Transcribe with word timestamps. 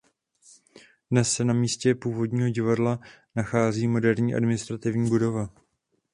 Dnes 1.11 1.33
se 1.33 1.45
na 1.45 1.53
místě 1.53 1.95
původního 1.95 2.49
divadla 2.49 2.99
nachází 3.35 3.87
moderní 3.87 4.35
administrativní 4.35 5.09
budova. 5.09 5.49